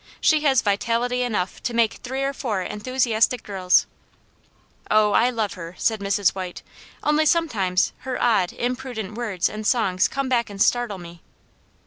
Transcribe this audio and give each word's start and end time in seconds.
She 0.19 0.41
has 0.45 0.63
vitality 0.63 1.21
enough 1.21 1.61
to 1.61 1.75
make 1.75 1.93
three 2.01 2.23
or 2.23 2.33
four 2.33 2.63
enthusiastic 2.63 3.43
girls." 3.43 3.85
"Oh, 4.89 5.11
I 5.11 5.29
love 5.29 5.53
her," 5.53 5.75
said 5.77 5.99
Mrs. 5.99 6.29
White. 6.31 6.63
*' 6.85 7.03
Only 7.03 7.27
some 7.27 7.47
times 7.47 7.93
her 7.99 8.19
odd, 8.19 8.51
imprudent 8.53 9.13
words 9.13 9.47
and 9.47 9.63
songs 9.67 10.07
come 10.07 10.27
back 10.27 10.49
and 10.49 10.59
startle 10.59 10.97
me." 10.97 11.21